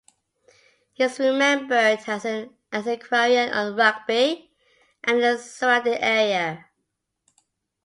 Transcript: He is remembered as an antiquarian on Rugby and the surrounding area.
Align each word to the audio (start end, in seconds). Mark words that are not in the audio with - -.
He 0.93 1.03
is 1.03 1.19
remembered 1.19 1.99
as 2.07 2.25
an 2.25 2.55
antiquarian 2.73 3.53
on 3.53 3.75
Rugby 3.75 4.51
and 5.03 5.21
the 5.21 5.37
surrounding 5.37 5.99
area. 6.01 6.65